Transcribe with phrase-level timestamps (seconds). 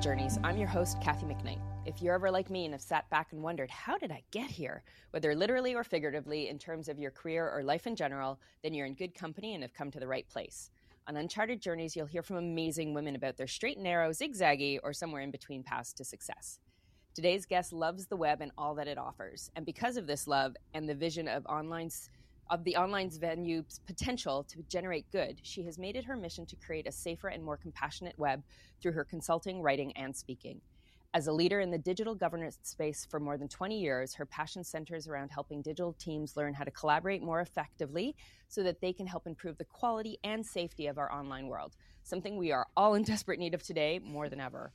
[0.00, 0.38] Journeys.
[0.42, 1.60] I'm your host, Kathy McKnight.
[1.84, 4.50] If you're ever like me and have sat back and wondered, how did I get
[4.50, 4.82] here?
[5.10, 8.86] Whether literally or figuratively, in terms of your career or life in general, then you're
[8.86, 10.70] in good company and have come to the right place.
[11.06, 14.94] On Uncharted Journeys, you'll hear from amazing women about their straight and narrow, zigzaggy, or
[14.94, 16.60] somewhere in between paths to success.
[17.14, 19.50] Today's guest loves the web and all that it offers.
[19.54, 21.90] And because of this love and the vision of online
[22.50, 26.56] of the online venue's potential to generate good, she has made it her mission to
[26.56, 28.42] create a safer and more compassionate web
[28.82, 30.60] through her consulting, writing, and speaking.
[31.12, 34.62] As a leader in the digital governance space for more than 20 years, her passion
[34.62, 38.14] centers around helping digital teams learn how to collaborate more effectively
[38.46, 42.36] so that they can help improve the quality and safety of our online world, something
[42.36, 44.72] we are all in desperate need of today more than ever.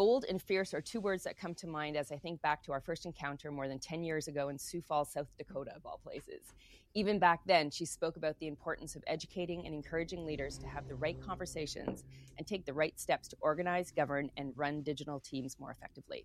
[0.00, 2.72] Bold and fierce are two words that come to mind as I think back to
[2.72, 6.00] our first encounter more than 10 years ago in Sioux Falls, South Dakota, of all
[6.02, 6.54] places.
[6.94, 10.88] Even back then, she spoke about the importance of educating and encouraging leaders to have
[10.88, 12.04] the right conversations
[12.38, 16.24] and take the right steps to organize, govern, and run digital teams more effectively.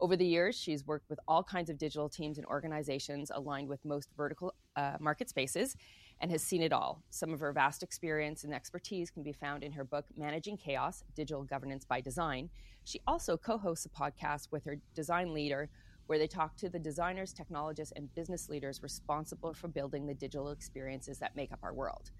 [0.00, 3.82] Over the years, she's worked with all kinds of digital teams and organizations aligned with
[3.86, 5.76] most vertical uh, market spaces
[6.20, 7.02] and has seen it all.
[7.10, 11.04] Some of her vast experience and expertise can be found in her book, Managing Chaos
[11.14, 12.50] Digital Governance by Design.
[12.84, 15.68] She also co hosts a podcast with her design leader
[16.06, 20.50] where they talk to the designers, technologists, and business leaders responsible for building the digital
[20.50, 22.10] experiences that make up our world.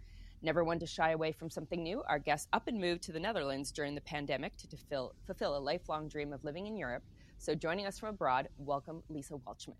[0.42, 3.18] Never one to shy away from something new, our guest up and moved to the
[3.18, 7.02] Netherlands during the pandemic to fulfill, fulfill a lifelong dream of living in Europe.
[7.38, 9.76] So, joining us from abroad, welcome Lisa Welchman.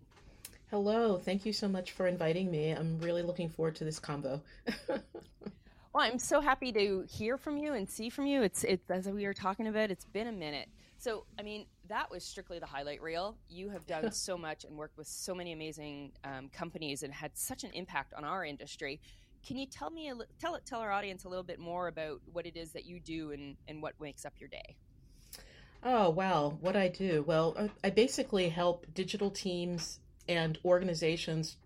[0.71, 2.69] Hello, thank you so much for inviting me.
[2.69, 4.39] I'm really looking forward to this combo.
[4.87, 5.01] well,
[5.95, 8.43] I'm so happy to hear from you and see from you.
[8.43, 10.69] It's, it's as we were talking about, it's been a minute.
[10.99, 13.35] So, I mean, that was strictly the highlight reel.
[13.49, 17.35] You have done so much and worked with so many amazing um, companies and had
[17.35, 19.01] such an impact on our industry.
[19.43, 22.45] Can you tell me, a, tell tell our audience a little bit more about what
[22.45, 24.75] it is that you do and, and what makes up your day?
[25.81, 26.59] Oh, wow.
[26.61, 27.23] What I do?
[27.25, 31.57] Well, I basically help digital teams and organizations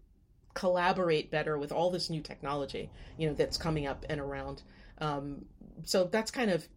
[0.53, 4.61] collaborate better with all this new technology, you know, that's coming up and around.
[4.99, 5.45] Um,
[5.83, 6.67] so that's kind of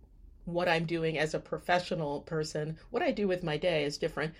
[0.44, 2.78] what I'm doing as a professional person.
[2.91, 4.34] What I do with my day is different.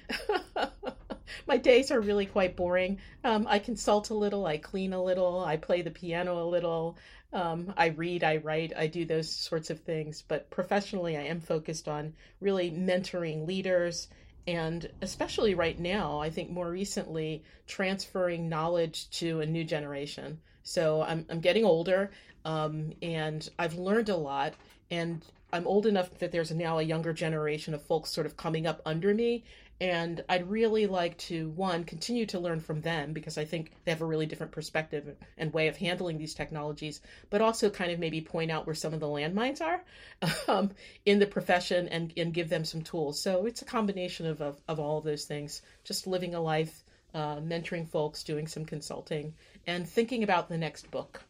[1.47, 2.99] my days are really quite boring.
[3.25, 6.97] Um, I consult a little, I clean a little, I play the piano a little,
[7.33, 10.23] um, I read, I write, I do those sorts of things.
[10.27, 14.09] But professionally, I am focused on really mentoring leaders
[14.47, 20.39] and especially right now, I think more recently, transferring knowledge to a new generation.
[20.63, 22.11] So I'm, I'm getting older
[22.45, 24.55] um, and I've learned a lot.
[24.91, 28.67] And I'm old enough that there's now a younger generation of folks sort of coming
[28.67, 29.45] up under me
[29.81, 33.91] and I'd really like to one continue to learn from them because I think they
[33.91, 37.99] have a really different perspective and way of handling these technologies, but also kind of
[37.99, 39.83] maybe point out where some of the landmines are
[40.49, 40.71] um,
[41.05, 43.21] in the profession and, and give them some tools.
[43.21, 46.83] So it's a combination of of, of all of those things, just living a life,
[47.13, 49.35] uh, mentoring folks, doing some consulting,
[49.67, 51.23] and thinking about the next book.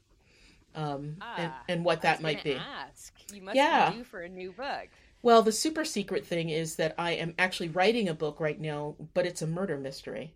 [0.74, 2.54] Um, ah, and, and, what that might be.
[2.54, 3.14] Ask.
[3.32, 3.90] You must yeah.
[3.90, 4.88] be due for a new book.
[5.22, 8.94] Well, the super secret thing is that I am actually writing a book right now,
[9.14, 10.34] but it's a murder mystery.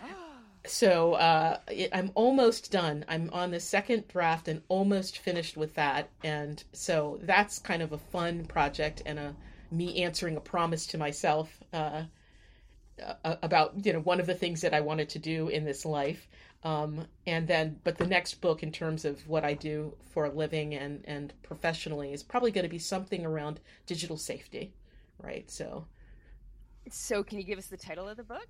[0.66, 3.04] so uh, it, I'm almost done.
[3.08, 7.92] I'm on the second draft and almost finished with that, and so that's kind of
[7.92, 9.34] a fun project and a
[9.70, 12.02] me answering a promise to myself uh,
[13.24, 16.28] about you know one of the things that I wanted to do in this life.
[16.64, 20.30] Um, and then, but the next book, in terms of what I do for a
[20.30, 24.72] living and and professionally, is probably going to be something around digital safety,
[25.18, 25.50] right?
[25.50, 25.86] So,
[26.88, 28.48] so can you give us the title of the book?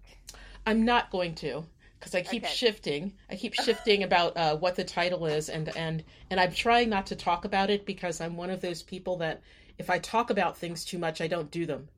[0.67, 1.65] I'm not going to
[1.99, 2.53] because I keep okay.
[2.53, 3.15] shifting.
[3.31, 7.07] I keep shifting about uh, what the title is, and and and I'm trying not
[7.07, 9.41] to talk about it because I'm one of those people that
[9.79, 11.89] if I talk about things too much, I don't do them.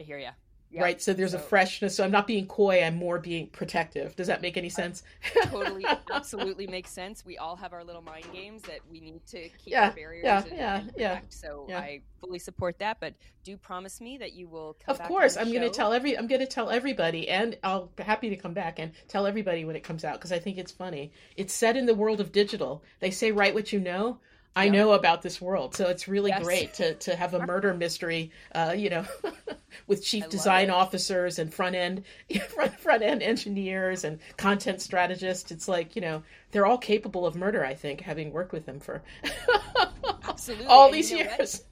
[0.00, 0.30] I hear you.
[0.72, 0.82] Yep.
[0.82, 1.02] Right.
[1.02, 1.96] So there's so, a freshness.
[1.96, 2.82] So I'm not being coy.
[2.82, 4.16] I'm more being protective.
[4.16, 5.02] Does that make any sense?
[5.44, 7.26] totally, absolutely makes sense.
[7.26, 10.24] We all have our little mind games that we need to keep yeah, our barriers.
[10.24, 11.20] Yeah, and, yeah, and yeah.
[11.28, 11.78] So yeah.
[11.78, 13.00] I fully support that.
[13.00, 13.12] But
[13.44, 14.94] do promise me that you will come.
[14.94, 16.16] Of course, I'm going to tell every.
[16.16, 19.66] I'm going to tell everybody, and I'll be happy to come back and tell everybody
[19.66, 21.12] when it comes out because I think it's funny.
[21.36, 22.82] It's set in the world of digital.
[23.00, 24.20] They say write what you know.
[24.54, 25.74] I know about this world.
[25.74, 26.42] So it's really yes.
[26.42, 29.06] great to, to have a murder mystery, uh, you know,
[29.86, 32.04] with chief design officers and front end
[32.48, 35.50] front, front end engineers and content strategists.
[35.50, 38.78] It's like, you know, they're all capable of murder, I think, having worked with them
[38.78, 39.02] for
[40.28, 40.66] Absolutely.
[40.66, 41.62] all these you know years.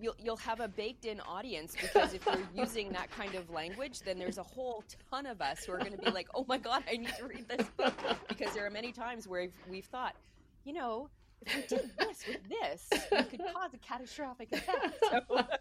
[0.00, 4.00] You'll, you'll have a baked in audience because if you're using that kind of language,
[4.00, 6.58] then there's a whole ton of us who are going to be like, oh my
[6.58, 7.94] God, I need to read this book.
[8.28, 10.16] Because there are many times where we've, we've thought,
[10.64, 11.08] you know,
[11.46, 15.04] if we did this with this, it could cause a catastrophic effect.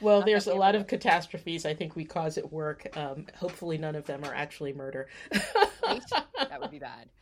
[0.00, 2.96] Well, there's a lot of catastrophes I think we cause at work.
[2.96, 5.08] Um, hopefully, none of them are actually murder.
[5.82, 6.02] right?
[6.38, 7.08] That would be bad.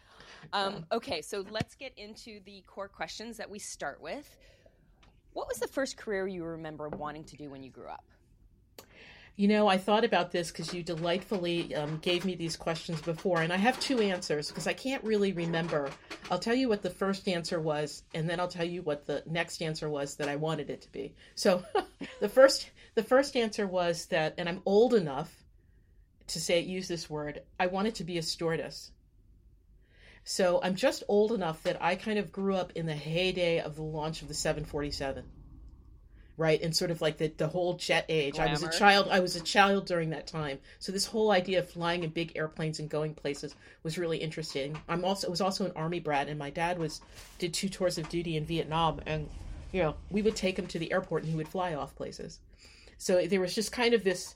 [0.52, 4.36] Um, okay, so let's get into the core questions that we start with.
[5.32, 8.04] What was the first career you remember wanting to do when you grew up?
[9.36, 13.42] You know, I thought about this because you delightfully um, gave me these questions before,
[13.42, 15.90] and I have two answers because I can't really remember.
[16.30, 19.24] I'll tell you what the first answer was, and then I'll tell you what the
[19.26, 21.14] next answer was that I wanted it to be.
[21.34, 21.64] So,
[22.20, 25.34] the first the first answer was that, and I'm old enough
[26.28, 27.42] to say use this word.
[27.58, 28.92] I wanted to be a stewardess.
[30.22, 33.76] So I'm just old enough that I kind of grew up in the heyday of
[33.76, 35.24] the launch of the 747
[36.36, 36.60] right?
[36.60, 38.34] And sort of like the, the whole jet age.
[38.34, 38.48] Glamour.
[38.48, 40.58] i was a child i was a child during that time.
[40.78, 44.76] So this whole idea of flying in big airplanes and going places was really interesting.
[44.88, 47.00] I'm also was also an army brat and my dad was
[47.38, 49.28] did two tours of duty in vietnam and
[49.72, 52.40] you know we would take him to the airport and he would fly off places.
[52.98, 54.34] So there was just kind of this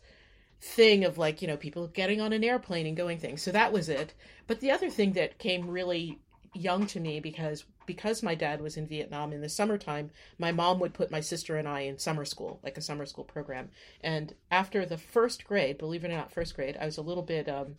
[0.60, 3.42] thing of like you know people getting on an airplane and going things.
[3.42, 4.14] So that was it.
[4.46, 6.18] But the other thing that came really
[6.58, 10.78] young to me because because my dad was in Vietnam in the summertime, my mom
[10.78, 13.70] would put my sister and I in summer school, like a summer school program.
[14.02, 17.22] And after the first grade, believe it or not, first grade, I was a little
[17.22, 17.76] bit um,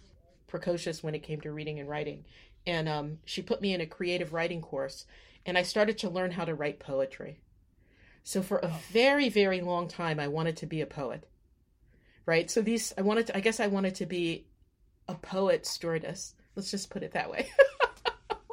[0.47, 2.25] precocious when it came to reading and writing.
[2.65, 5.05] And um, she put me in a creative writing course,
[5.45, 7.39] and I started to learn how to write poetry.
[8.23, 11.27] So for a very, very long time, I wanted to be a poet.
[12.25, 12.49] Right.
[12.49, 14.45] So these, I wanted to, I guess I wanted to be
[15.07, 16.33] a poet stewardess.
[16.55, 17.49] Let's just put it that way.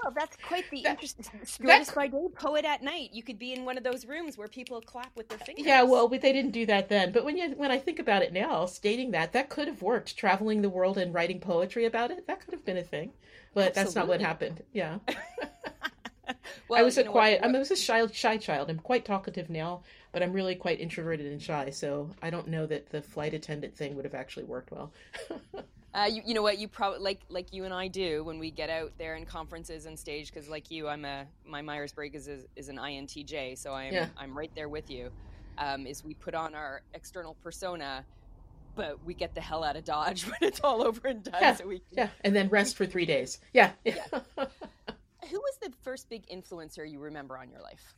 [0.06, 1.24] Well, that's quite the interesting.
[1.42, 3.10] Stewardess by day, poet at night.
[3.12, 5.66] You could be in one of those rooms where people clap with their fingers.
[5.66, 7.10] Yeah, well, they didn't do that then.
[7.10, 10.16] But when you when I think about it now, stating that that could have worked.
[10.16, 13.14] Traveling the world and writing poetry about it, that could have been a thing.
[13.52, 13.82] But Absolutely.
[13.82, 14.62] that's not what happened.
[14.72, 14.98] Yeah.
[16.68, 17.40] well, I was a quiet.
[17.40, 17.56] What, what...
[17.56, 18.70] I was a shy, shy child.
[18.70, 19.82] I'm quite talkative now,
[20.12, 21.70] but I'm really quite introverted and shy.
[21.70, 24.92] So I don't know that the flight attendant thing would have actually worked well.
[25.96, 28.50] Uh, you, you know what you probably like like you and I do when we
[28.50, 32.28] get out there in conferences and stage because like you I'm a my Myers Briggs
[32.28, 34.08] is, is an INTJ so I'm yeah.
[34.18, 35.10] I'm right there with you.
[35.56, 38.04] Um, is we put on our external persona,
[38.74, 41.34] but we get the hell out of Dodge when it's all over and done.
[41.40, 43.38] Yeah, so we yeah, and then rest for three days.
[43.54, 43.72] Yeah.
[43.84, 44.04] yeah.
[44.36, 47.94] Who was the first big influencer you remember on your life?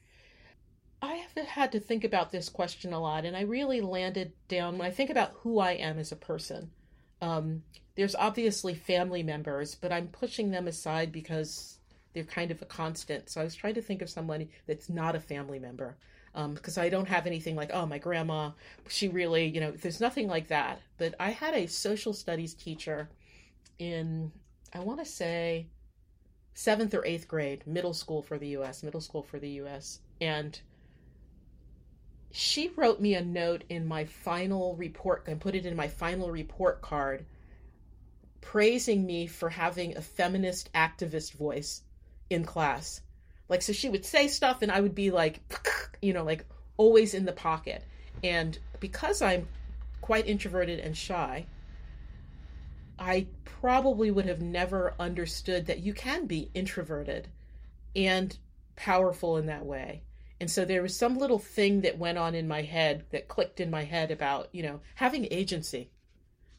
[1.03, 4.79] I have had to think about this question a lot, and I really landed down
[4.79, 6.71] when I think about who I am as a person.
[7.21, 7.62] Um,
[7.99, 11.79] there's obviously family members, but I'm pushing them aside because
[12.15, 13.29] they're kind of a constant.
[13.29, 15.97] So I was trying to think of someone that's not a family member
[16.33, 18.53] because um, I don't have anything like, oh, my grandma,
[18.87, 20.81] she really, you know, there's nothing like that.
[20.97, 23.09] But I had a social studies teacher
[23.81, 24.31] in,
[24.73, 25.67] I want to say,
[26.55, 29.99] seventh or eighth grade, middle school for the US, middle school for the US.
[30.21, 30.61] And
[32.31, 36.31] she wrote me a note in my final report and put it in my final
[36.31, 37.27] report card
[38.40, 41.82] praising me for having a feminist activist voice
[42.31, 43.00] in class.
[43.49, 45.40] Like, so she would say stuff and I would be like,
[46.02, 46.44] you know, like
[46.76, 47.82] always in the pocket.
[48.23, 49.49] And because I'm
[50.00, 51.47] quite introverted and shy,
[52.99, 57.28] I probably would have never understood that you can be introverted
[57.95, 58.37] and
[58.76, 60.02] powerful in that way.
[60.40, 63.61] And so there was some little thing that went on in my head that clicked
[63.61, 65.90] in my head about, you know, having agency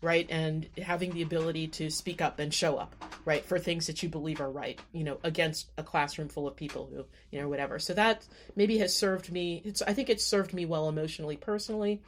[0.01, 0.27] right?
[0.29, 4.09] And having the ability to speak up and show up right for things that you
[4.09, 7.79] believe are right you know against a classroom full of people who you know whatever.
[7.79, 8.25] So that
[8.55, 12.01] maybe has served me it's i think it's served me well emotionally personally.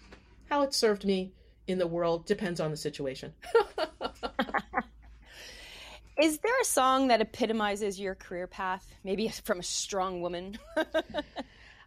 [0.50, 1.32] How it served me
[1.68, 3.34] in the world depends on the situation.
[6.22, 10.58] Is there a song that epitomizes your career path maybe from a strong woman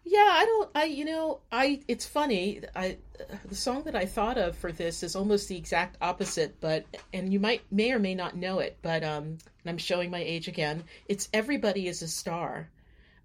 [0.06, 0.70] Yeah, I don't.
[0.74, 1.80] I you know I.
[1.88, 2.60] It's funny.
[2.76, 2.98] I
[3.46, 6.84] the song that I thought of for this is almost the exact opposite, but
[7.14, 10.20] and you might may or may not know it, but um, and I'm showing my
[10.20, 10.84] age again.
[11.08, 12.68] It's "Everybody Is a Star"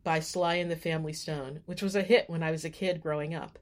[0.06, 3.02] by Sly and the Family Stone, which was a hit when I was a kid
[3.02, 3.60] growing up,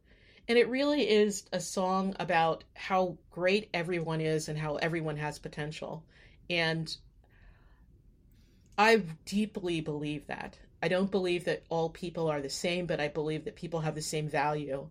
[0.47, 5.39] and it really is a song about how great everyone is and how everyone has
[5.39, 6.03] potential,
[6.51, 6.95] and
[8.77, 10.59] I deeply believe that.
[10.87, 13.93] I don't believe that all people are the same, but I believe that people have
[13.93, 14.87] the same value.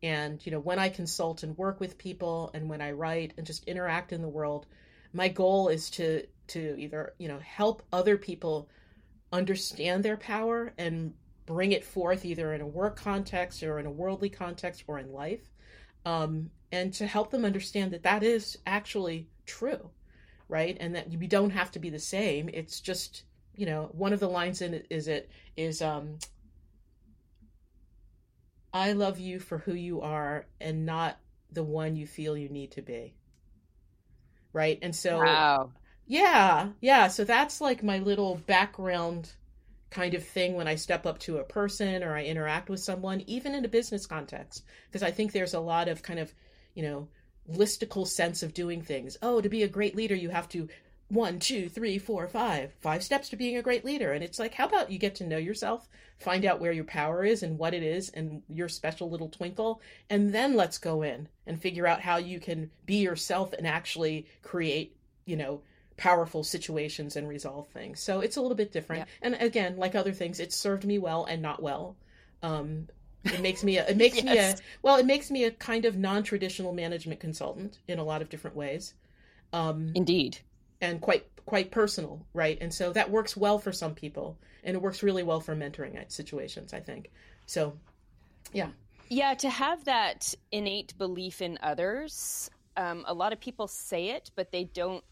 [0.00, 3.44] And, you know, when I consult and work with people and when I write and
[3.44, 4.66] just interact in the world,
[5.12, 8.68] my goal is to to either, you know, help other people
[9.32, 11.14] understand their power and
[11.46, 15.10] bring it forth either in a work context or in a worldly context or in
[15.10, 15.50] life.
[16.04, 19.90] Um, and to help them understand that that is actually true,
[20.48, 20.76] right?
[20.78, 22.48] And that we don't have to be the same.
[22.52, 23.24] It's just
[23.56, 26.18] you know, one of the lines in it is it is um
[28.72, 31.18] I love you for who you are and not
[31.52, 33.14] the one you feel you need to be.
[34.52, 34.78] Right?
[34.82, 35.70] And so wow.
[36.06, 37.06] Yeah, yeah.
[37.06, 39.32] So that's like my little background
[39.90, 43.22] kind of thing when I step up to a person or I interact with someone,
[43.28, 44.64] even in a business context.
[44.88, 46.34] Because I think there's a lot of kind of,
[46.74, 47.08] you know,
[47.48, 49.18] listicle sense of doing things.
[49.22, 50.68] Oh, to be a great leader, you have to
[51.10, 54.12] one, two, three, four, five, five steps to being a great leader.
[54.12, 55.88] And it's like, how about you get to know yourself,
[56.18, 59.82] find out where your power is and what it is and your special little twinkle,
[60.08, 64.26] and then let's go in and figure out how you can be yourself and actually
[64.42, 65.60] create, you know,
[65.96, 68.00] powerful situations and resolve things.
[68.00, 69.00] So it's a little bit different.
[69.06, 69.26] Yeah.
[69.26, 71.96] And again, like other things, it served me well and not well.
[72.42, 72.86] Um,
[73.24, 74.24] it makes me a, it makes yes.
[74.26, 78.22] me a well, it makes me a kind of non-traditional management consultant in a lot
[78.22, 78.94] of different ways.
[79.52, 80.38] Um, Indeed
[80.80, 82.58] and quite quite personal, right?
[82.60, 86.10] And so that works well for some people, and it works really well for mentoring
[86.10, 87.10] situations, I think.
[87.46, 87.76] So,
[88.52, 88.68] yeah,
[89.08, 92.48] yeah, to have that innate belief in others.
[92.76, 95.02] Um, a lot of people say it, but they don't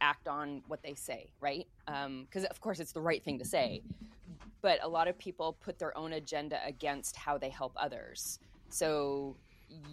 [0.00, 1.66] act on what they say, right?
[1.86, 3.82] Because um, of course it's the right thing to say,
[4.60, 8.40] but a lot of people put their own agenda against how they help others.
[8.70, 9.36] So,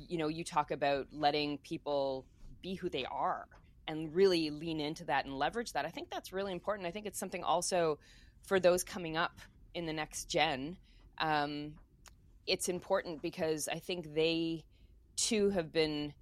[0.09, 2.25] you know, you talk about letting people
[2.63, 3.45] be who they are
[3.87, 5.85] and really lean into that and leverage that.
[5.85, 6.87] I think that's really important.
[6.87, 7.99] I think it's something also
[8.43, 9.39] for those coming up
[9.73, 10.77] in the next gen.
[11.19, 11.73] Um,
[12.47, 14.63] it's important because I think they
[15.15, 16.13] too have been.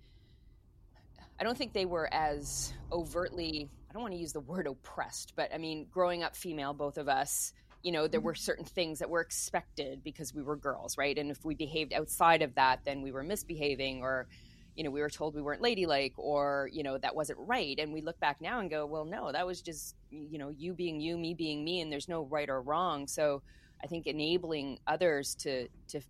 [1.39, 3.69] I don't think they were as overtly.
[3.89, 6.97] I don't want to use the word oppressed, but I mean, growing up female, both
[6.97, 10.97] of us, you know, there were certain things that were expected because we were girls,
[10.97, 11.17] right?
[11.17, 14.27] And if we behaved outside of that, then we were misbehaving or
[14.75, 17.77] you know we were told we weren't ladylike or you know that wasn't right.
[17.79, 20.73] And we look back now and go well no that was just you know you
[20.73, 23.07] being you me being me and there's no right or wrong.
[23.07, 23.41] So
[23.83, 26.01] i think enabling others to to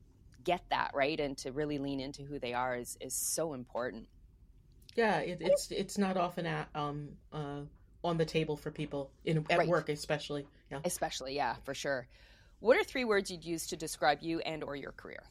[0.43, 4.07] get that right and to really lean into who they are is is so important.
[4.95, 7.61] Yeah it, it's it's not often at um uh
[8.03, 9.67] on the table for people in at right.
[9.67, 10.47] work especially.
[10.71, 10.79] Yeah.
[10.85, 12.07] Especially yeah for sure.
[12.59, 15.23] What are three words you'd use to describe you and or your career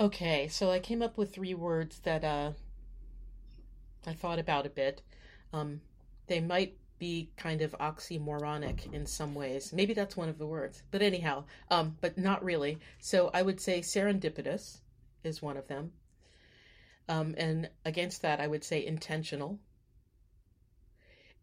[0.00, 2.52] Okay, so I came up with three words that uh,
[4.06, 5.02] I thought about a bit.
[5.52, 5.80] Um,
[6.28, 9.72] they might be kind of oxymoronic in some ways.
[9.72, 10.84] Maybe that's one of the words.
[10.92, 12.78] But anyhow, um, but not really.
[13.00, 14.78] So I would say serendipitous
[15.24, 15.90] is one of them.
[17.08, 19.58] Um, and against that, I would say intentional.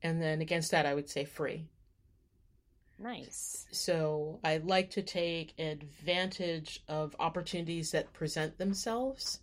[0.02, 1.66] And then against that, I would say free.
[2.98, 3.66] Nice.
[3.72, 9.40] So I like to take advantage of opportunities that present themselves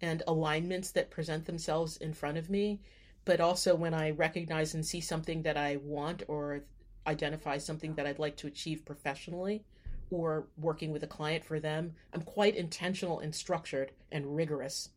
[0.00, 2.80] and alignments that present themselves in front of me.
[3.24, 6.64] But also when I recognize and see something that I want or
[7.06, 9.64] identify something that I'd like to achieve professionally
[10.10, 14.90] or working with a client for them, I'm quite intentional and structured and rigorous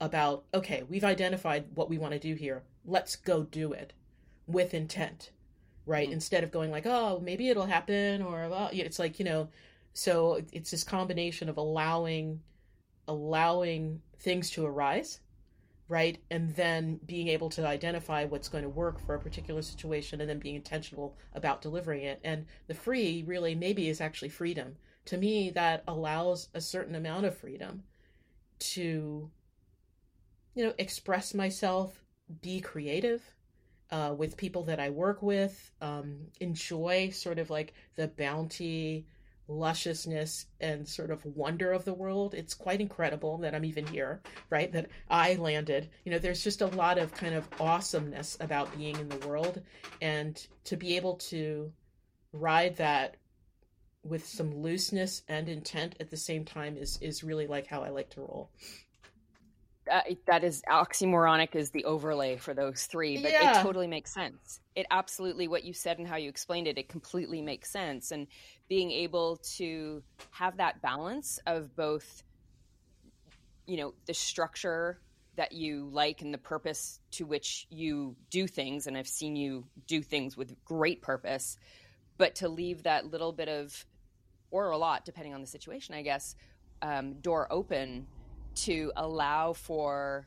[0.00, 2.62] about okay, we've identified what we want to do here.
[2.84, 3.92] Let's go do it
[4.46, 5.30] with intent
[5.86, 6.06] right?
[6.06, 6.14] Mm-hmm.
[6.14, 9.48] Instead of going like, oh, maybe it'll happen, or well, it's like you know,
[9.92, 12.40] so it's this combination of allowing
[13.06, 15.20] allowing things to arise
[15.88, 20.20] right and then being able to identify what's going to work for a particular situation
[20.20, 24.76] and then being intentional about delivering it and the free really maybe is actually freedom
[25.04, 27.82] to me that allows a certain amount of freedom
[28.58, 29.30] to
[30.54, 32.02] you know express myself
[32.40, 33.34] be creative
[33.94, 39.06] uh, with people that I work with, um, enjoy sort of like the bounty,
[39.46, 42.34] lusciousness, and sort of wonder of the world.
[42.34, 44.20] It's quite incredible that I'm even here,
[44.50, 44.72] right?
[44.72, 45.90] That I landed.
[46.04, 49.62] You know, there's just a lot of kind of awesomeness about being in the world,
[50.02, 51.70] and to be able to
[52.32, 53.16] ride that
[54.02, 57.90] with some looseness and intent at the same time is is really like how I
[57.90, 58.50] like to roll
[59.90, 63.58] uh, that is oxymoronic is the overlay for those three but yeah.
[63.58, 66.88] it totally makes sense it absolutely what you said and how you explained it it
[66.88, 68.26] completely makes sense and
[68.68, 72.22] being able to have that balance of both
[73.66, 75.00] you know the structure
[75.36, 79.66] that you like and the purpose to which you do things and i've seen you
[79.86, 81.56] do things with great purpose
[82.16, 83.84] but to leave that little bit of
[84.50, 86.36] or a lot depending on the situation i guess
[86.82, 88.06] um, door open
[88.56, 90.26] to allow for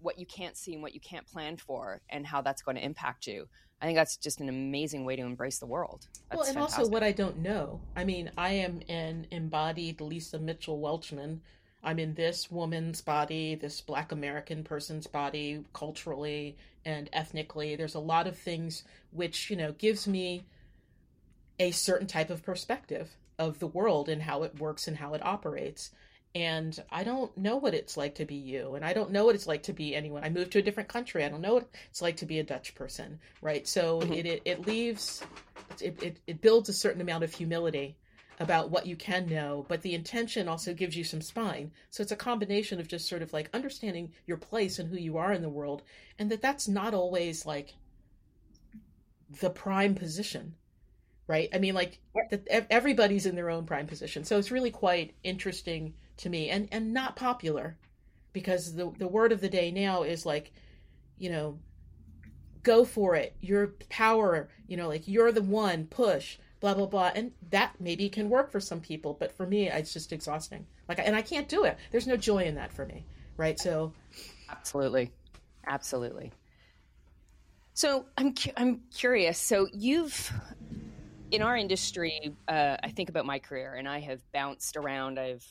[0.00, 2.84] what you can't see and what you can't plan for and how that's going to
[2.84, 3.46] impact you.
[3.82, 6.06] I think that's just an amazing way to embrace the world.
[6.28, 6.78] That's well, and fantastic.
[6.80, 7.80] also what I don't know.
[7.96, 11.40] I mean, I am an embodied Lisa Mitchell Welchman.
[11.82, 17.74] I'm in this woman's body, this black American person's body, culturally and ethnically.
[17.74, 20.44] There's a lot of things which, you know, gives me
[21.58, 25.24] a certain type of perspective of the world and how it works and how it
[25.24, 25.90] operates
[26.34, 29.34] and I don't know what it's like to be you, and I don't know what
[29.34, 30.22] it's like to be anyone.
[30.22, 31.24] I moved to a different country.
[31.24, 33.66] I don't know what it's like to be a Dutch person, right?
[33.66, 34.12] So mm-hmm.
[34.12, 35.22] it, it, it leaves
[35.80, 37.96] it, it it builds a certain amount of humility
[38.38, 41.70] about what you can know, but the intention also gives you some spine.
[41.90, 45.18] So it's a combination of just sort of like understanding your place and who you
[45.18, 45.82] are in the world,
[46.18, 47.74] and that that's not always like
[49.40, 50.54] the prime position
[51.28, 52.00] right i mean like
[52.68, 56.92] everybody's in their own prime position so it's really quite interesting to me and and
[56.92, 57.76] not popular
[58.32, 60.52] because the the word of the day now is like
[61.18, 61.58] you know
[62.62, 67.10] go for it your power you know like you're the one push blah blah blah
[67.14, 70.66] and that maybe can work for some people but for me it's just exhausting.
[70.88, 71.78] Like and i can't do it.
[71.90, 73.04] There's no joy in that for me
[73.36, 73.58] right?
[73.58, 73.92] So
[74.50, 75.10] absolutely.
[75.66, 76.32] Absolutely.
[77.72, 79.38] So i'm i'm curious.
[79.38, 80.30] So you've
[81.30, 85.18] in our industry uh, i think about my career and i have bounced around.
[85.18, 85.46] I've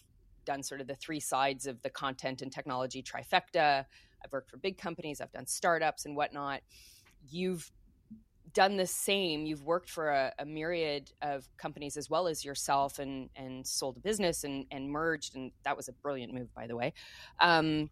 [0.45, 3.85] done sort of the three sides of the content and technology trifecta.
[4.23, 6.61] I've worked for big companies, I've done startups and whatnot.
[7.29, 7.71] You've
[8.53, 9.45] done the same.
[9.45, 13.97] You've worked for a, a, myriad of companies as well as yourself and, and sold
[13.97, 15.35] a business and, and merged.
[15.35, 16.93] And that was a brilliant move, by the way.
[17.39, 17.89] Um,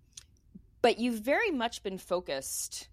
[0.82, 2.90] but you've very much been focused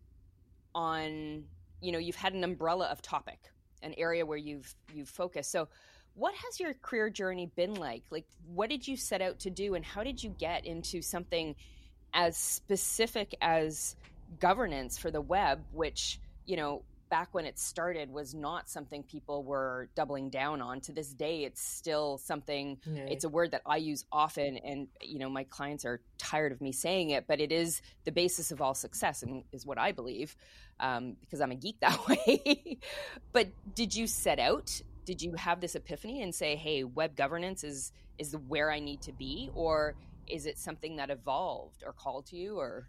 [0.74, 1.44] on,
[1.80, 3.38] you know, you've had an umbrella of topic,
[3.82, 5.50] an area where you've, you've focused.
[5.50, 5.68] So
[6.14, 8.04] what has your career journey been like?
[8.10, 11.54] Like, what did you set out to do, and how did you get into something
[12.12, 13.96] as specific as
[14.40, 19.44] governance for the web, which, you know, back when it started was not something people
[19.44, 20.80] were doubling down on.
[20.80, 22.78] To this day, it's still something,
[23.08, 26.60] it's a word that I use often, and, you know, my clients are tired of
[26.60, 29.92] me saying it, but it is the basis of all success, and is what I
[29.92, 30.34] believe,
[30.80, 32.78] um, because I'm a geek that way.
[33.32, 37.64] but did you set out did you have this epiphany and say hey web governance
[37.64, 39.94] is is where i need to be or
[40.26, 42.88] is it something that evolved or called to you or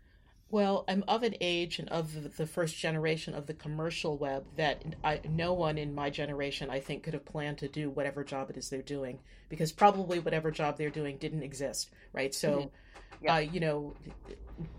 [0.50, 4.84] well i'm of an age and of the first generation of the commercial web that
[5.04, 8.50] I, no one in my generation i think could have planned to do whatever job
[8.50, 13.26] it is they're doing because probably whatever job they're doing didn't exist right so mm-hmm.
[13.26, 13.36] yeah.
[13.36, 13.94] uh, you know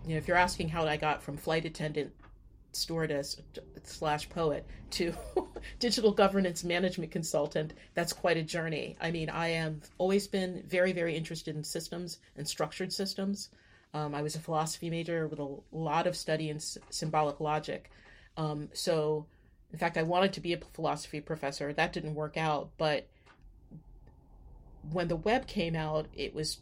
[0.05, 2.11] you know if you're asking how i got from flight attendant
[2.71, 3.41] stewardess
[3.83, 5.13] slash poet to
[5.79, 8.95] digital governance management consultant that's quite a journey.
[9.01, 13.49] I mean i have always been very very interested in systems and structured systems.
[13.93, 17.89] Um, i was a philosophy major with a lot of study in s- symbolic logic.
[18.35, 19.25] Um, so
[19.71, 21.73] in fact i wanted to be a philosophy professor.
[21.73, 23.07] That didn't work out but
[24.91, 26.59] when the web came out it was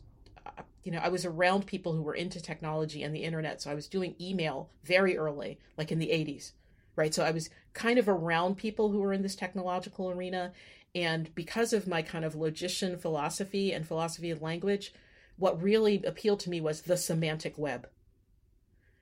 [0.86, 3.60] you know, I was around people who were into technology and the internet.
[3.60, 6.52] So I was doing email very early, like in the 80s,
[6.96, 7.12] right?
[7.12, 10.54] So I was kind of around people who were in this technological arena.
[10.94, 14.94] And because of my kind of logician philosophy and philosophy of language,
[15.38, 17.90] what really appealed to me was the semantic web,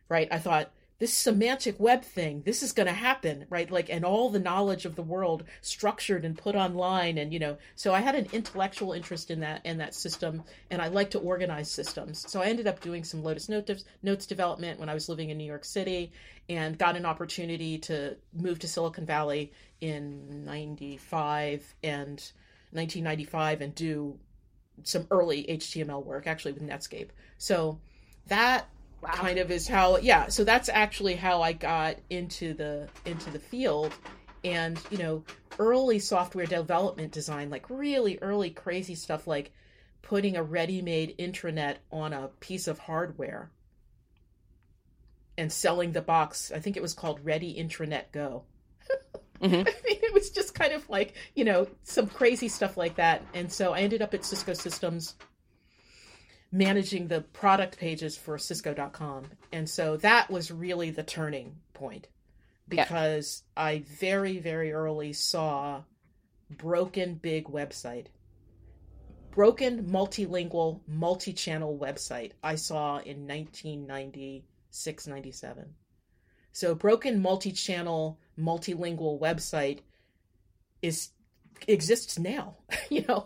[0.07, 0.29] right?
[0.31, 0.71] I thought,
[1.03, 3.69] this semantic web thing this is going to happen right?
[3.69, 7.57] Like and all the knowledge of the world structured and put online and you know
[7.75, 11.19] so i had an intellectual interest in that in that system and i like to
[11.19, 12.23] organize systems.
[12.31, 15.37] So i ended up doing some lotus notes, notes development when i was living in
[15.37, 16.13] new york city
[16.47, 22.31] and got an opportunity to move to silicon valley in 95 and
[22.71, 24.17] 1995 and do
[24.83, 27.09] some early html work actually with netscape.
[27.37, 27.77] So
[28.27, 28.69] that
[29.03, 29.11] wow.
[29.13, 33.39] kind of is how yeah so that's actually how i got into the into the
[33.39, 33.93] field
[34.43, 35.23] and you know
[35.59, 39.51] early software development design like really early crazy stuff like
[40.01, 43.51] putting a ready-made intranet on a piece of hardware
[45.37, 48.43] and selling the box i think it was called ready intranet go
[49.41, 49.53] mm-hmm.
[49.55, 53.23] I mean, it was just kind of like you know some crazy stuff like that
[53.33, 55.15] and so i ended up at cisco systems
[56.53, 62.07] managing the product pages for cisco.com and so that was really the turning point
[62.69, 63.63] because yeah.
[63.63, 65.81] i very very early saw
[66.51, 68.05] broken big website
[69.31, 75.73] broken multilingual multi-channel website i saw in 1996 97
[76.51, 79.79] so broken multi-channel multilingual website
[80.83, 81.09] is
[81.67, 82.57] exists now
[82.91, 83.25] you know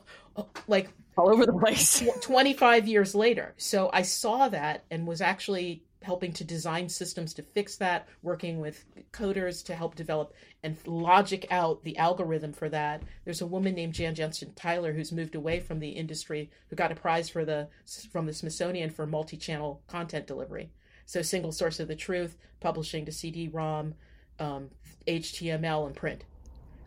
[0.69, 0.87] like
[1.17, 2.03] all over the place.
[2.21, 3.53] 25 years later.
[3.57, 8.59] So i saw that and was actually helping to design systems to fix that working
[8.59, 13.01] with coders to help develop and logic out the algorithm for that.
[13.25, 16.91] There's a woman named jan jensen tyler who's moved away from the industry who got
[16.91, 17.67] a prize for the
[18.11, 20.69] from the smithsonian for multi-channel content delivery.
[21.05, 23.95] So single source of the truth publishing to cd-rom
[24.39, 24.69] um,
[25.07, 26.23] html and print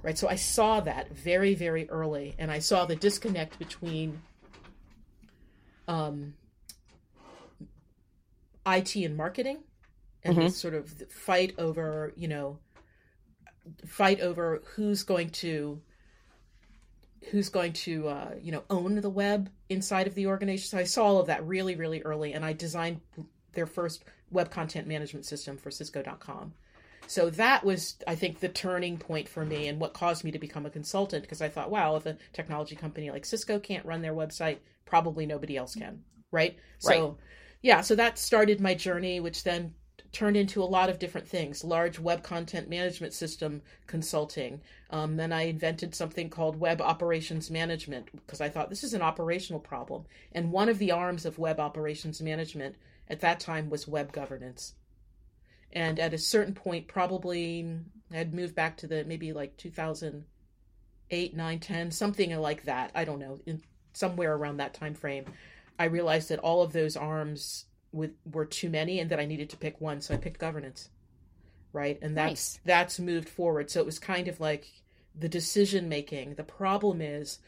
[0.02, 4.20] right so i saw that very very early and i saw the disconnect between
[5.88, 6.34] um,
[8.66, 9.58] IT and marketing
[10.22, 10.44] and mm-hmm.
[10.44, 12.58] this sort of fight over, you know,
[13.86, 15.80] fight over who's going to
[17.30, 20.68] who's going to uh, you know own the web inside of the organization.
[20.68, 23.00] So I saw all of that really really early, and I designed
[23.52, 26.54] their first web content management system for Cisco.com.
[27.11, 30.38] So that was, I think, the turning point for me and what caused me to
[30.38, 34.01] become a consultant because I thought, wow, if a technology company like Cisco can't run
[34.01, 36.57] their website, probably nobody else can, right?
[36.57, 36.59] right.
[36.79, 37.18] So,
[37.62, 39.75] yeah, so that started my journey, which then
[40.12, 45.33] turned into a lot of different things large web content management system consulting um, then
[45.33, 50.05] i invented something called web operations management because i thought this is an operational problem
[50.33, 52.75] and one of the arms of web operations management
[53.07, 54.75] at that time was web governance
[55.72, 57.78] and at a certain point probably
[58.12, 63.18] i'd moved back to the maybe like 2008 9 10 something like that i don't
[63.20, 65.24] know in somewhere around that time frame
[65.78, 69.50] i realized that all of those arms with were too many and that I needed
[69.50, 70.88] to pick one, so I picked governance.
[71.72, 71.98] Right?
[72.02, 72.61] And that's nice.
[72.64, 73.70] that's moved forward.
[73.70, 74.66] So it was kind of like
[75.18, 76.35] the decision making.
[76.35, 77.38] The problem is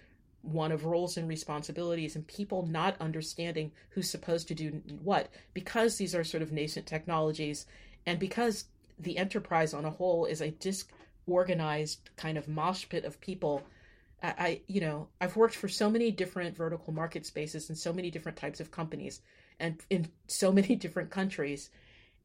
[0.42, 5.96] one of roles and responsibilities and people not understanding who's supposed to do what because
[5.96, 7.64] these are sort of nascent technologies
[8.06, 8.66] and because
[8.98, 13.62] the enterprise on a whole is a disorganized kind of mosh pit of people
[14.22, 17.92] I, I you know i've worked for so many different vertical market spaces and so
[17.92, 19.20] many different types of companies
[19.62, 21.70] and in so many different countries.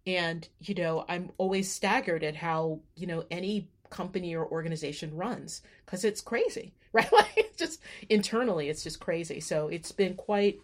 [0.05, 5.61] And, you know, I'm always staggered at how, you know, any company or organization runs
[5.85, 7.11] because it's crazy, right?
[7.11, 9.39] Like just internally, it's just crazy.
[9.39, 10.59] So it's been quite,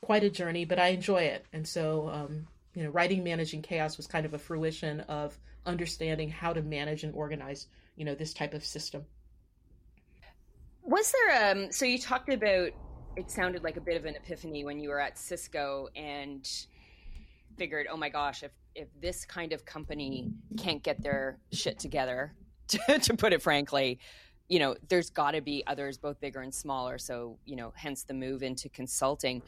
[0.00, 1.46] quite a journey, but I enjoy it.
[1.52, 6.28] And so, um, you know, writing Managing Chaos was kind of a fruition of understanding
[6.28, 9.04] how to manage and organize, you know, this type of system.
[10.82, 12.70] Was there, um, so you talked about
[13.16, 16.48] it sounded like a bit of an epiphany when you were at Cisco and
[17.58, 22.32] figured, oh my gosh, if if this kind of company can't get their shit together,
[22.68, 23.98] to, to put it frankly,
[24.48, 26.98] you know, there's got to be others, both bigger and smaller.
[26.98, 29.42] So, you know, hence the move into consulting.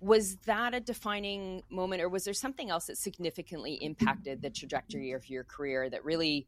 [0.00, 5.12] Was that a defining moment, or was there something else that significantly impacted the trajectory
[5.12, 6.46] of your career that really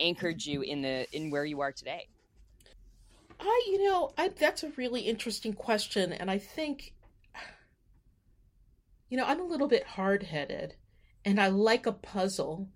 [0.00, 2.08] anchored you in the in where you are today?
[3.38, 6.94] I, you know, I, that's a really interesting question, and I think,
[9.10, 10.74] you know, I'm a little bit hard headed,
[11.24, 12.68] and I like a puzzle,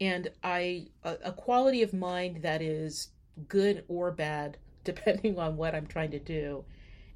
[0.00, 3.08] and I a, a quality of mind that is
[3.48, 6.64] good or bad, depending on what I'm trying to do,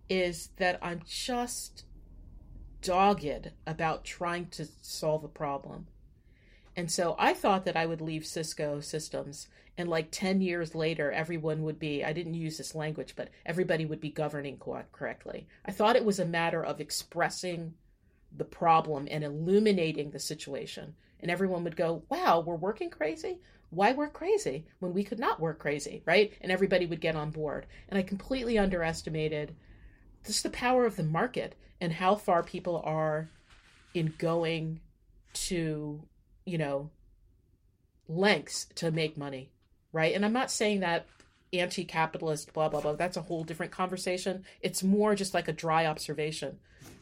[0.08, 1.84] is that I'm just
[2.82, 5.86] dogged about trying to solve a problem.
[6.76, 11.10] And so I thought that I would leave Cisco systems and like 10 years later
[11.10, 15.46] everyone would be I didn't use this language but everybody would be governing co- correctly.
[15.64, 17.74] I thought it was a matter of expressing
[18.36, 23.40] the problem and illuminating the situation and everyone would go, "Wow, we're working crazy?
[23.70, 26.32] Why work crazy when we could not work crazy?" right?
[26.40, 27.66] And everybody would get on board.
[27.88, 29.54] And I completely underestimated
[30.26, 33.30] just the power of the market and how far people are
[33.94, 34.80] in going
[35.32, 36.02] to
[36.44, 36.90] you know,
[38.08, 39.50] lengths to make money,
[39.92, 40.14] right?
[40.14, 41.06] And I'm not saying that
[41.52, 42.94] anti capitalist, blah, blah, blah.
[42.94, 44.44] That's a whole different conversation.
[44.60, 46.58] It's more just like a dry observation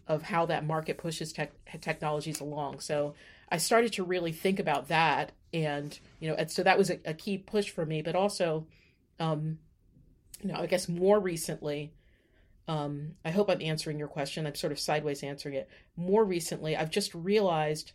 [0.07, 2.81] of how that market pushes tech, technologies along.
[2.81, 3.14] So
[3.50, 5.33] I started to really think about that.
[5.52, 8.02] And, you know, and so that was a, a key push for me.
[8.02, 8.66] But also,
[9.18, 9.59] um,
[10.42, 11.92] you know, I guess more recently,
[12.68, 14.46] um, I hope I'm answering your question.
[14.46, 15.68] I'm sort of sideways answering it.
[15.96, 17.92] More recently, I've just realized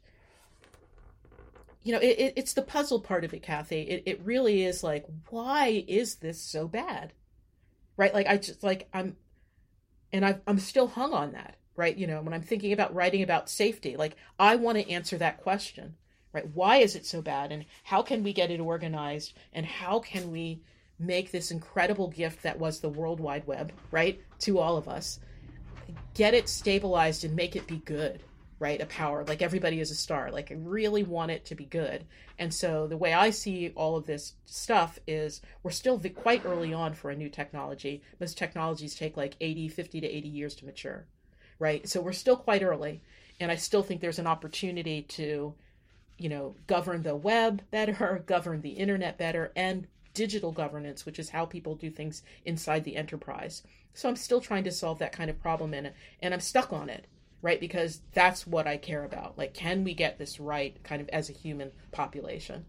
[1.83, 3.81] you know, it, it, it's the puzzle part of it, Kathy.
[3.81, 7.13] It, it really is like, why is this so bad?
[7.97, 8.13] Right?
[8.13, 9.17] Like, I just, like, I'm,
[10.11, 11.95] and i I'm still hung on that, right?
[11.95, 15.41] You know, when I'm thinking about writing about safety, like, I want to answer that
[15.41, 15.95] question,
[16.31, 16.47] right?
[16.53, 17.51] Why is it so bad?
[17.51, 19.33] And how can we get it organized?
[19.51, 20.61] And how can we
[21.05, 25.19] make this incredible gift that was the World Wide Web, right, to all of us,
[26.13, 28.23] get it stabilized and make it be good?
[28.63, 28.79] right?
[28.79, 30.31] A power, like everybody is a star.
[30.31, 32.05] Like I really want it to be good.
[32.39, 36.73] And so the way I see all of this stuff is we're still quite early
[36.73, 38.03] on for a new technology.
[38.21, 41.05] Most technologies take like 80, 50 to 80 years to mature,
[41.59, 41.85] right?
[41.89, 43.01] So we're still quite early.
[43.37, 45.53] And I still think there's an opportunity to,
[46.17, 51.29] you know, govern the web better, govern the internet better, and digital governance, which is
[51.29, 53.63] how people do things inside the enterprise.
[53.93, 56.89] So I'm still trying to solve that kind of problem and and I'm stuck on
[56.89, 57.07] it
[57.43, 57.59] right?
[57.59, 59.37] Because that's what I care about.
[59.37, 62.65] Like, can we get this right kind of as a human population?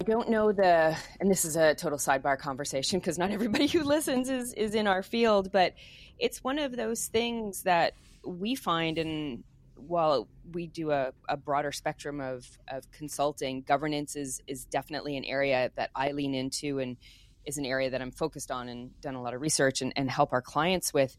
[0.00, 3.84] I don't know the, and this is a total sidebar conversation because not everybody who
[3.84, 5.74] listens is, is in our field, but
[6.18, 7.92] it's one of those things that
[8.26, 9.44] we find, and
[9.76, 15.24] while we do a, a broader spectrum of, of consulting, governance is is definitely an
[15.24, 16.96] area that I lean into and
[17.44, 20.10] is an area that I'm focused on and done a lot of research and, and
[20.10, 21.16] help our clients with.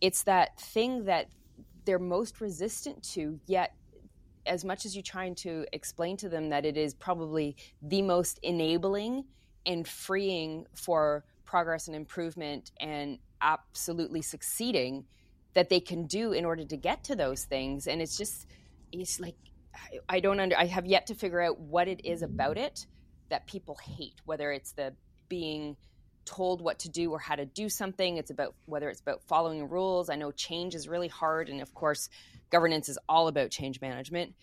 [0.00, 1.26] It's that thing that
[1.84, 3.74] they're most resistant to, yet
[4.46, 8.40] as much as you're trying to explain to them that it is probably the most
[8.42, 9.24] enabling
[9.66, 15.04] and freeing for progress and improvement and absolutely succeeding
[15.54, 17.86] that they can do in order to get to those things.
[17.86, 18.46] And it's just
[18.92, 19.36] it's like
[20.08, 22.86] i don't under i have yet to figure out what it is about it
[23.28, 24.92] that people hate whether it's the
[25.28, 25.76] being
[26.24, 28.16] told what to do or how to do something.
[28.16, 30.10] It's about whether it's about following rules.
[30.10, 32.08] I know change is really hard and of course
[32.50, 34.34] governance is all about change management.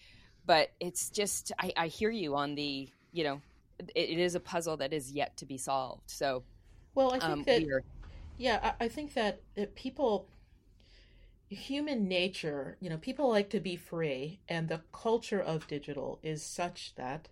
[0.45, 3.41] But it's just i, I hear you on the you know
[3.79, 6.09] it, it is a puzzle that is yet to be solved.
[6.09, 6.43] So
[6.95, 7.81] well i think um, that
[8.37, 9.41] yeah I, I think that
[9.75, 10.27] people
[11.55, 16.43] human nature, you know, people like to be free, and the culture of digital is
[16.43, 17.29] such that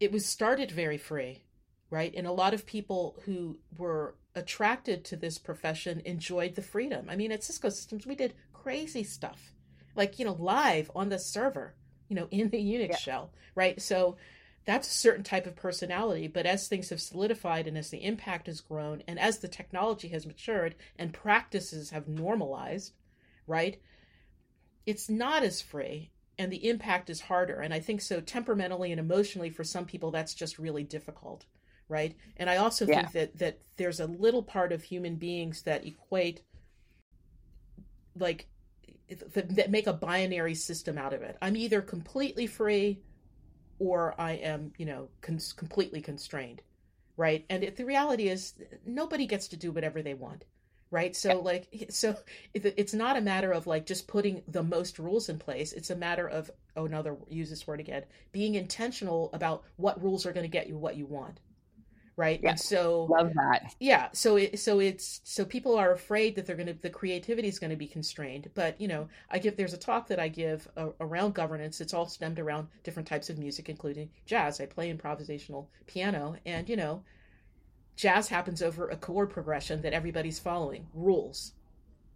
[0.00, 1.44] it was started very free,
[1.90, 2.12] right?
[2.14, 7.06] And a lot of people who were attracted to this profession enjoyed the freedom.
[7.08, 9.52] I mean, at Cisco Systems, we did crazy stuff,
[9.94, 11.74] like, you know, live on the server,
[12.08, 12.96] you know, in the Unix yeah.
[12.96, 13.80] shell, right?
[13.80, 14.16] So,
[14.64, 16.28] that's a certain type of personality.
[16.28, 20.08] But as things have solidified and as the impact has grown and as the technology
[20.08, 22.92] has matured and practices have normalized,
[23.46, 23.80] right,
[24.86, 27.60] it's not as free and the impact is harder.
[27.60, 31.44] And I think so temperamentally and emotionally for some people, that's just really difficult.
[31.88, 32.16] Right.
[32.36, 33.02] And I also yeah.
[33.02, 36.42] think that, that there's a little part of human beings that equate
[38.16, 38.46] like
[39.54, 41.36] that make a binary system out of it.
[41.42, 43.00] I'm either completely free
[43.82, 46.62] or I am, you know, cons- completely constrained,
[47.16, 47.44] right?
[47.50, 48.54] And it, the reality is,
[48.86, 50.44] nobody gets to do whatever they want,
[50.92, 51.16] right?
[51.16, 52.16] So, like, so
[52.54, 55.72] it, it's not a matter of like just putting the most rules in place.
[55.72, 60.26] It's a matter of, oh, another use this word again, being intentional about what rules
[60.26, 61.40] are going to get you what you want,
[62.16, 62.40] right?
[62.42, 62.50] Yeah.
[62.50, 63.74] and so love that.
[63.80, 67.48] Yeah so it so it's so people are afraid that they're going to the creativity
[67.48, 70.28] is going to be constrained but you know i give there's a talk that i
[70.28, 71.80] give uh, around governance.
[71.80, 74.60] It's all stemmed around different types of music including jazz.
[74.60, 77.02] I play improvisational piano and you know
[77.96, 81.52] jazz happens over a chord progression that everybody's following rules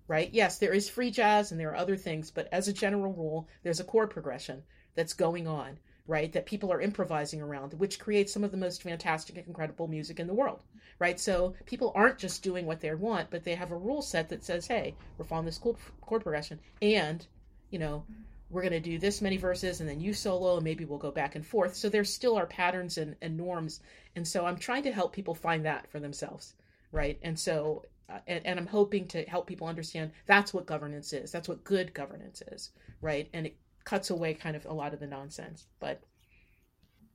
[0.09, 0.30] right?
[0.32, 3.48] Yes there is free jazz and there are other things but as a general rule
[3.62, 4.62] there's a chord progression
[4.94, 6.33] that's going on right?
[6.33, 10.21] That people are improvising around, which creates some of the most fantastic and incredible music
[10.21, 10.61] in the world,
[10.99, 11.19] right?
[11.19, 14.45] So people aren't just doing what they want, but they have a rule set that
[14.45, 17.27] says, hey, we're following this chord, chord progression, and,
[17.71, 18.05] you know,
[18.51, 21.11] we're going to do this many verses and then you solo and maybe we'll go
[21.11, 23.81] back and forth so there still are patterns and, and norms
[24.14, 26.55] and so i'm trying to help people find that for themselves
[26.92, 31.12] right and so uh, and, and i'm hoping to help people understand that's what governance
[31.12, 34.92] is that's what good governance is right and it cuts away kind of a lot
[34.92, 35.66] of the nonsense.
[35.81, 36.03] But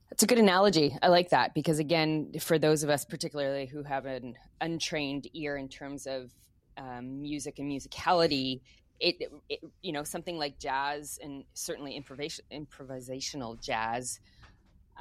[0.09, 0.97] that's a good analogy.
[1.03, 5.55] I like that because again, for those of us particularly who have an untrained ear
[5.55, 6.31] in terms of
[6.77, 8.61] um, music and musicality,
[8.99, 9.15] it,
[9.49, 14.19] it, you know something like jazz and certainly improvisation, improvisational jazz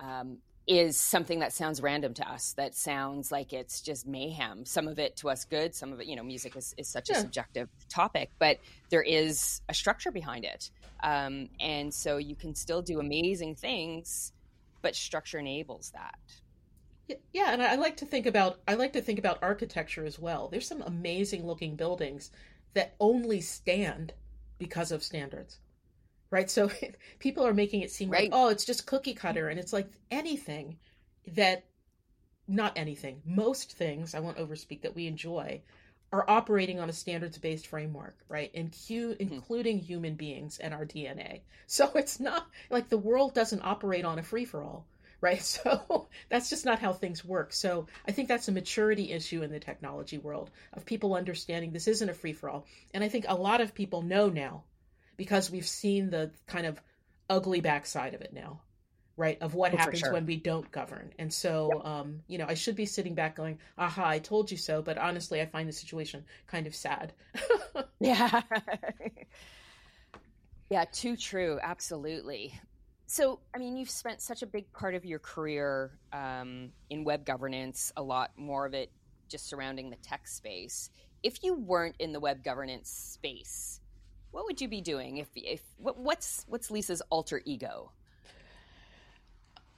[0.03, 4.89] um, is something that sounds random to us that sounds like it's just mayhem some
[4.89, 7.19] of it to us good some of it you know music is, is such yeah.
[7.19, 10.71] a subjective topic but there is a structure behind it
[11.03, 14.33] um, and so you can still do amazing things
[14.83, 16.19] but structure enables that.
[17.33, 20.49] Yeah and i like to think about i like to think about architecture as well.
[20.49, 22.31] There's some amazing looking buildings
[22.75, 24.13] that only stand
[24.59, 25.59] because of standards
[26.31, 26.49] right?
[26.49, 26.71] So
[27.19, 28.31] people are making it seem right.
[28.31, 30.79] like oh it's just cookie cutter and it's like anything
[31.27, 31.65] that
[32.49, 35.61] not anything most things i won't overspeak that we enjoy
[36.13, 38.51] are operating on a standards based framework, right?
[38.55, 39.33] And Q, hmm.
[39.33, 39.87] including mm-hmm.
[39.87, 41.41] human beings and our DNA.
[41.71, 44.87] So it's not like the world doesn't operate on a free for all,
[45.21, 45.41] right?
[45.45, 47.53] So that's just not how things work.
[47.53, 51.87] So I think that's a maturity issue in the technology world of people understanding this
[51.87, 52.67] isn't a free for all.
[52.93, 54.65] And I think a lot of people know now
[55.17, 56.83] because we've seen the kind of
[57.29, 58.63] ugly backside of it now
[59.21, 60.13] right of what oh, happens sure.
[60.15, 61.13] when we don't govern.
[61.19, 61.85] And so yep.
[61.85, 64.97] um, you know i should be sitting back going aha i told you so but
[64.97, 67.13] honestly i find the situation kind of sad.
[68.03, 68.41] Yeah
[70.71, 72.59] yeah too true absolutely.
[73.07, 77.27] So i mean you've spent such a big part of your career um, in web
[77.27, 78.91] governance a lot more of it
[79.29, 80.91] just surrounding the tech space.
[81.23, 83.81] If you weren't in the web governance space
[84.31, 85.19] what would you be doing?
[85.19, 87.93] If if what, what's what's lisa's alter ego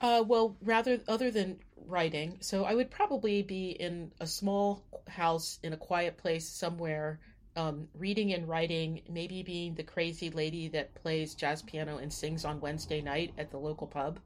[0.03, 5.59] uh, well, rather other than writing, so I would probably be in a small house
[5.63, 7.21] in a quiet place somewhere,
[7.55, 12.45] um, reading and writing, maybe being the crazy lady that plays jazz piano and sings
[12.45, 14.19] on Wednesday night at the local pub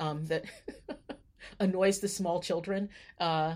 [0.00, 0.44] um, that
[1.60, 2.88] annoys the small children.
[3.20, 3.54] Uh,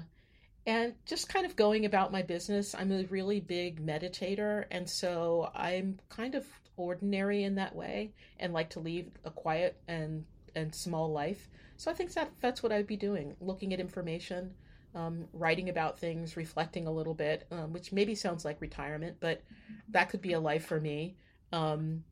[0.66, 2.74] and just kind of going about my business.
[2.74, 8.52] I'm a really big meditator, and so I'm kind of ordinary in that way and
[8.52, 11.48] like to lead a quiet and and small life.
[11.76, 14.54] So I think that that's what I'd be doing, looking at information,
[14.94, 19.42] um, writing about things, reflecting a little bit, um, which maybe sounds like retirement, but
[19.88, 21.16] that could be a life for me.
[21.52, 22.04] Um,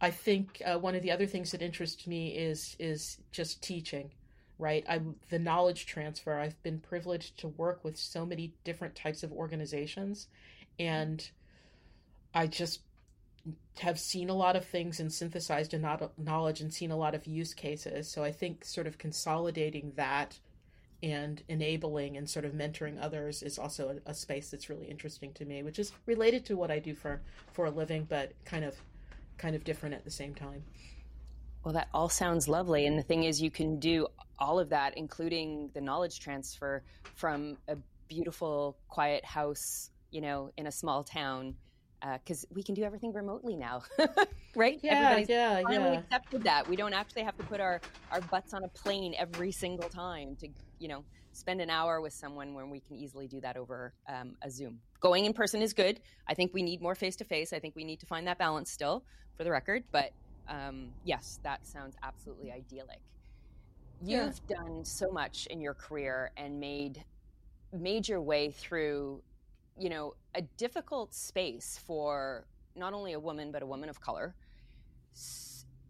[0.00, 4.10] I think uh, one of the other things that interests me is is just teaching,
[4.58, 4.84] right?
[4.88, 6.38] I the knowledge transfer.
[6.38, 10.28] I've been privileged to work with so many different types of organizations,
[10.78, 11.28] and
[12.34, 12.80] I just
[13.78, 17.26] have seen a lot of things and synthesized a knowledge and seen a lot of
[17.26, 18.08] use cases.
[18.08, 20.38] So I think sort of consolidating that
[21.02, 25.32] and enabling and sort of mentoring others is also a, a, space that's really interesting
[25.34, 27.20] to me, which is related to what I do for
[27.52, 28.74] for a living, but kind of
[29.36, 30.62] kind of different at the same time.
[31.62, 34.06] Well, that all sounds lovely, and the thing is, you can do
[34.38, 36.82] all of that, including the knowledge transfer
[37.14, 37.76] from a
[38.08, 41.54] beautiful, quiet house, you know, in a small town
[42.12, 43.82] because uh, we can do everything remotely now,
[44.56, 44.78] right?
[44.82, 45.98] Yeah, Everybody's yeah, finally yeah.
[46.00, 46.68] accepted that.
[46.68, 50.36] We don't actually have to put our, our butts on a plane every single time
[50.36, 53.92] to, you know, spend an hour with someone when we can easily do that over
[54.08, 54.80] um, a Zoom.
[55.00, 56.00] Going in person is good.
[56.28, 57.52] I think we need more face to face.
[57.52, 59.04] I think we need to find that balance still,
[59.36, 59.84] for the record.
[59.90, 60.12] But
[60.48, 63.00] um, yes, that sounds absolutely idyllic.
[64.02, 64.56] You've yeah.
[64.56, 67.02] done so much in your career and made
[67.72, 69.20] made your way through
[69.78, 74.34] you know, a difficult space for not only a woman, but a woman of color.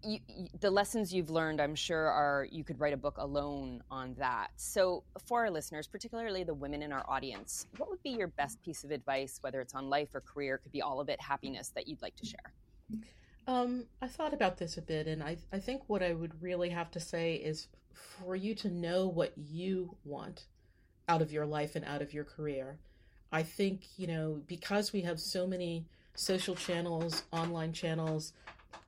[0.02, 3.82] You, you, the lessons you've learned, I'm sure, are you could write a book alone
[3.90, 4.48] on that.
[4.56, 8.62] So, for our listeners, particularly the women in our audience, what would be your best
[8.62, 11.70] piece of advice, whether it's on life or career, could be all of it happiness,
[11.74, 12.52] that you'd like to share?
[13.46, 16.70] Um, I thought about this a bit, and I, I think what I would really
[16.70, 20.46] have to say is for you to know what you want
[21.08, 22.78] out of your life and out of your career
[23.32, 28.32] I think, you know, because we have so many social channels, online channels,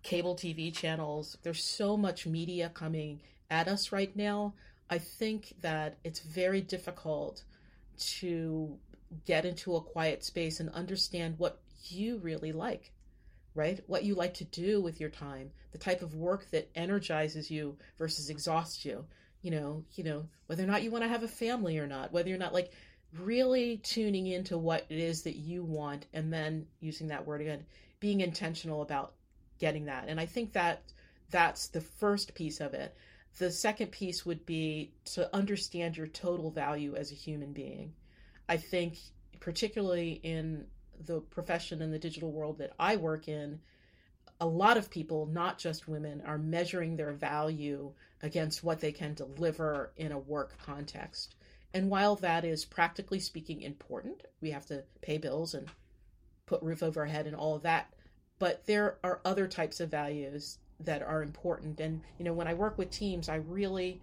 [0.02, 3.20] cable TV channels, there's so much media coming
[3.50, 4.54] at us right now.
[4.88, 7.42] I think that it's very difficult
[7.98, 8.78] to
[9.24, 12.92] get into a quiet space and understand what you really like,
[13.54, 13.80] right?
[13.86, 17.76] What you like to do with your time, the type of work that energizes you
[17.98, 19.04] versus exhausts you.
[19.42, 22.12] You know, you know, whether or not you want to have a family or not,
[22.12, 22.72] whether you're not like
[23.20, 27.64] really tuning into what it is that you want and then using that word again
[28.00, 29.14] being intentional about
[29.58, 30.04] getting that.
[30.08, 30.82] And i think that
[31.30, 32.94] that's the first piece of it.
[33.38, 37.92] The second piece would be to understand your total value as a human being.
[38.48, 38.96] I think
[39.40, 40.66] particularly in
[41.04, 43.60] the profession in the digital world that i work in
[44.40, 49.14] a lot of people not just women are measuring their value against what they can
[49.14, 51.34] deliver in a work context
[51.76, 55.68] and while that is practically speaking important, we have to pay bills and
[56.46, 57.92] put roof over our head and all of that.
[58.38, 61.78] But there are other types of values that are important.
[61.78, 64.00] And, you know, when I work with teams, I really,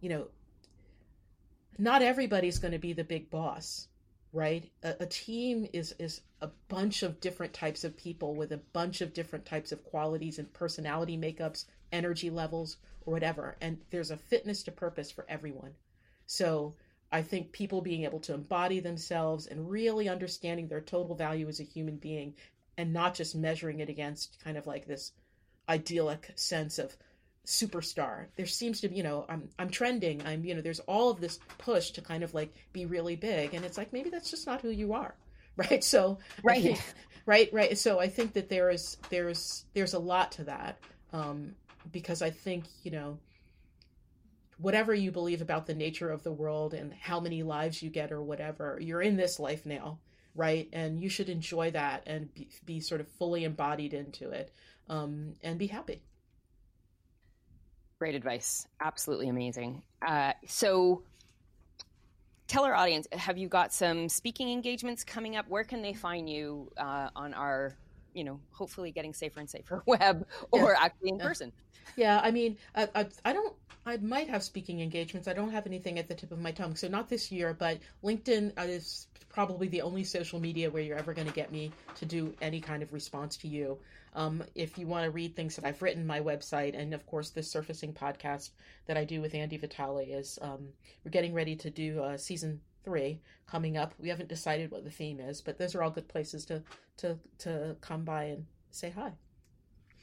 [0.00, 0.28] you know,
[1.78, 3.88] not everybody's going to be the big boss,
[4.32, 4.70] right?
[4.84, 9.00] A, a, team is is a bunch of different types of people with a bunch
[9.00, 13.56] of different types of qualities and personality makeups, energy levels, or whatever.
[13.60, 15.72] And there's a fitness to purpose for everyone.
[16.26, 16.74] So
[17.14, 21.60] I think people being able to embody themselves and really understanding their total value as
[21.60, 22.34] a human being
[22.76, 25.12] and not just measuring it against kind of like this
[25.68, 26.96] idyllic sense of
[27.46, 28.26] superstar.
[28.34, 30.26] There seems to be, you know, I'm I'm trending.
[30.26, 33.54] I'm, you know, there's all of this push to kind of like be really big
[33.54, 35.14] and it's like maybe that's just not who you are.
[35.56, 35.84] Right?
[35.84, 36.64] So Right.
[36.64, 36.80] Think,
[37.26, 37.78] right, right.
[37.78, 40.80] So I think that there is there's there's a lot to that.
[41.12, 41.54] Um
[41.92, 43.18] because I think, you know,
[44.64, 48.10] whatever you believe about the nature of the world and how many lives you get
[48.10, 49.98] or whatever, you're in this life now,
[50.34, 50.70] right?
[50.72, 54.54] And you should enjoy that and be, be sort of fully embodied into it
[54.88, 56.00] um, and be happy.
[57.98, 58.66] Great advice.
[58.80, 59.82] Absolutely amazing.
[60.00, 61.02] Uh, so,
[62.46, 65.46] tell our audience have you got some speaking engagements coming up?
[65.46, 67.76] Where can they find you uh, on our,
[68.14, 70.84] you know, hopefully getting safer and safer web or yeah.
[70.86, 71.22] actually in yeah.
[71.22, 71.52] person?
[71.96, 73.54] Yeah, I mean, I, I, I, don't.
[73.86, 75.28] I might have speaking engagements.
[75.28, 77.52] I don't have anything at the tip of my tongue, so not this year.
[77.52, 81.70] But LinkedIn is probably the only social media where you're ever going to get me
[81.96, 83.78] to do any kind of response to you.
[84.14, 87.30] Um, if you want to read things that I've written, my website, and of course,
[87.30, 88.50] this surfacing podcast
[88.86, 90.68] that I do with Andy Vitale is um,
[91.04, 93.92] we're getting ready to do uh, season three coming up.
[93.98, 96.62] We haven't decided what the theme is, but those are all good places to
[96.98, 99.12] to to come by and say hi.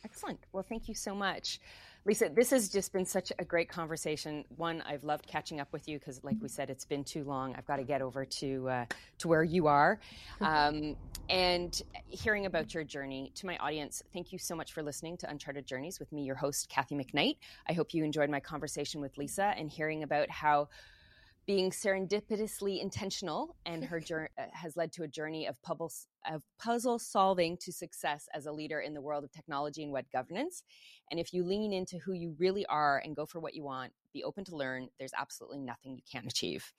[0.03, 0.39] Excellent.
[0.51, 1.59] Well, thank you so much.
[2.03, 4.43] Lisa, this has just been such a great conversation.
[4.55, 7.53] One, I've loved catching up with you because, like we said, it's been too long.
[7.55, 8.85] I've got to get over to uh,
[9.19, 9.99] to where you are,
[10.41, 10.95] um,
[11.29, 13.31] and hearing about your journey.
[13.35, 16.35] To my audience, thank you so much for listening to Uncharted Journeys with me, your
[16.35, 17.37] host, Kathy McKnight.
[17.69, 20.69] I hope you enjoyed my conversation with Lisa and hearing about how
[21.51, 25.57] being serendipitously intentional and her journey uh, has led to a journey of,
[26.31, 30.05] of puzzle solving to success as a leader in the world of technology and web
[30.13, 30.63] governance.
[31.09, 33.91] And if you lean into who you really are and go for what you want
[34.13, 36.71] be open to learn there's absolutely nothing you can't achieve.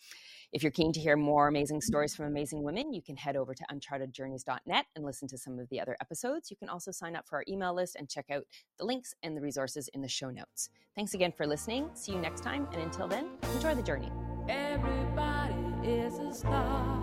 [0.53, 3.55] If you're keen to hear more amazing stories from amazing women you can head over
[3.55, 6.51] to unchartedjourneys.net and listen to some of the other episodes.
[6.51, 8.45] You can also sign up for our email list and check out
[8.79, 10.71] the links and the resources in the show notes.
[10.95, 11.91] Thanks again for listening.
[11.95, 14.13] See you next time and until then enjoy the journey
[14.49, 16.99] Everybody is a star.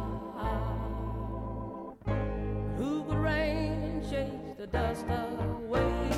[2.78, 6.10] Who will rain and chase the dust away?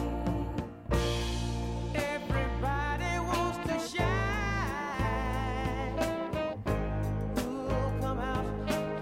[1.93, 5.97] Everybody wants to shine.
[7.35, 8.45] Who'll come out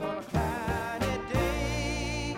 [0.04, 2.36] on a cloudy day?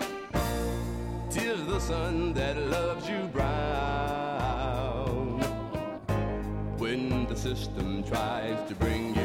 [1.30, 5.40] Tis the sun that loves you brown.
[6.78, 9.21] When the system tries to bring you.